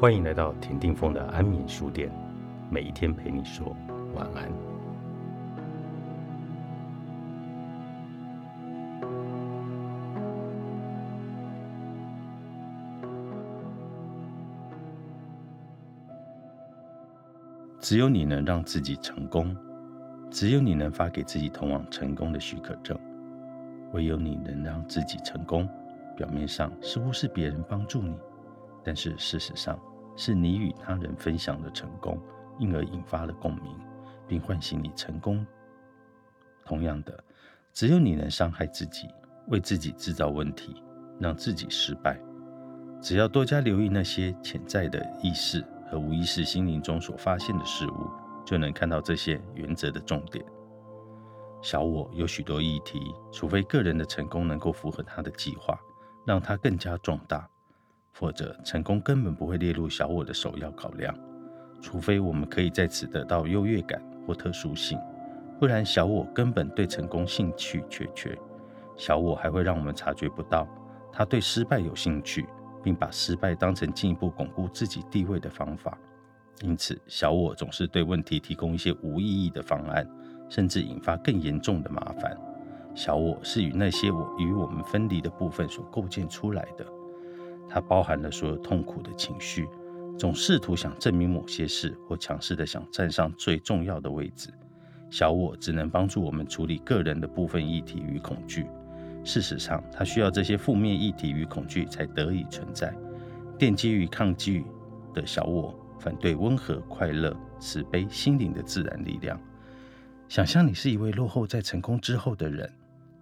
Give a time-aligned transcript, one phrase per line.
[0.00, 2.10] 欢迎来到田定峰的安眠书店，
[2.70, 3.76] 每一天陪你说
[4.14, 4.50] 晚安。
[17.78, 19.54] 只有你能让自己成功，
[20.30, 22.98] 只有你能发给自己通往成功的许可证，
[23.92, 25.68] 唯有你能让自己成功。
[26.16, 28.14] 表面上似乎是别人帮助你，
[28.82, 29.78] 但是事实上
[30.16, 32.20] 是你与他人分享了成功，
[32.58, 33.74] 因而引发了共鸣，
[34.26, 35.46] 并唤醒你成功。
[36.64, 37.24] 同样的，
[37.72, 39.08] 只有你能伤害自己，
[39.48, 40.82] 为自己制造问题，
[41.18, 42.20] 让自己失败。
[43.00, 48.10] 只要多加留意那些潜在的意识和无意识心灵中所发现的事物，
[48.44, 50.44] 就能看到这些原则的重点。
[51.62, 55.78] 小我有许多议题，除非个人的成功能够符合他的计划。
[56.26, 57.48] 让它更加壮大，
[58.12, 61.14] 否则成功根本不会列入小我的首要考量。
[61.80, 64.98] 除非我们可以在此得到优越感或特殊性，
[65.58, 68.36] 不然小我根本对成功兴趣缺缺。
[68.96, 70.68] 小我还会让我们察觉不到
[71.10, 72.46] 他对失败有兴趣，
[72.82, 75.96] 并把失败当成进一步巩固自己地位的方法。
[76.60, 80.06] 因此，小我总是对问题提供一些无意义的方案，
[80.50, 82.36] 甚至引发更严重的麻烦。
[82.94, 86.84] 小我是与那些我与我们分离的部分所构建出来的，
[87.70, 89.68] 它包含了所有痛苦的情绪，
[90.18, 94.50] 总试图想证明某些事，或强势的想站上最重要的位置。
[95.08, 98.66] 小我只能帮助我们处理个人的部分议题与恐惧。
[99.24, 102.92] 事实上，它需要这些负面议题与恐惧才得以存在。
[103.58, 104.64] 奠基于抗拒
[105.12, 109.38] 的小我，反对温和、快乐、慈悲、心灵的自然力量。
[110.28, 112.70] 想象你是一位落后在成功之后的人。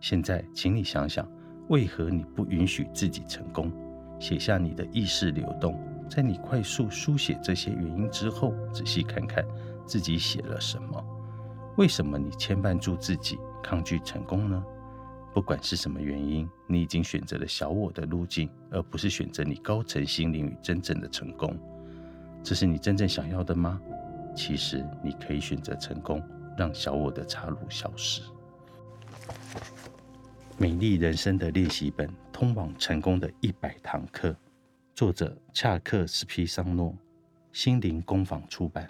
[0.00, 1.28] 现在，请你想想，
[1.68, 3.72] 为何你不允许自己成功？
[4.18, 5.78] 写下你的意识流动。
[6.08, 9.44] 在你快速书写这些原因之后，仔细看看
[9.84, 11.04] 自己写了什么。
[11.76, 14.64] 为什么你牵绊住自己，抗拒成功呢？
[15.34, 21.56] 不管是什么原因，你已经选择了小我的路径，而不是选择你高层心灵与真正的成功。
[22.42, 23.80] 这是你真正想要的吗？
[24.34, 26.22] 其实，你可以选择成功，
[26.56, 28.22] 让小我的插入消失。
[30.56, 34.32] 美丽人生的练习本，通往成功的一百堂课，
[34.94, 36.96] 作者恰克·斯皮桑诺，
[37.50, 38.88] 心灵工坊出版。